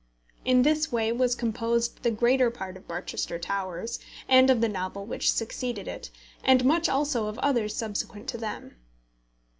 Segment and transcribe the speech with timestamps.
[0.43, 5.05] In this way was composed the greater part of Barchester Towers and of the novel
[5.05, 6.09] which succeeded it,
[6.43, 8.77] and much also of others subsequent to them.